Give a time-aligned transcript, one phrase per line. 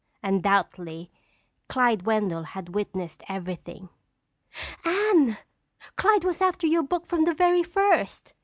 [0.23, 1.11] Undoubtedly,
[1.69, 3.89] Clyde Wendell had witnessed everything.
[4.83, 5.37] "Anne,
[5.95, 8.33] Clyde was after your book from the very first!"